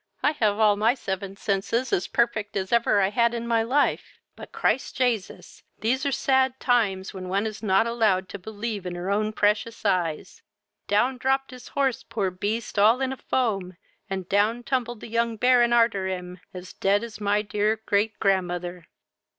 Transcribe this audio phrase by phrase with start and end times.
[0.23, 4.17] I have all my seven senses as perfect as ever I had in my life;
[4.35, 9.11] but, Christ Jasus, these are sad times, when one is not allowed to believe their
[9.11, 10.41] own precious eyes.
[10.87, 13.75] Down dropped his horse, poor beast, all in a foam,
[14.09, 18.19] and down tumbled the young Baron arter him, as dead as my my dear great
[18.19, 18.87] grandmother."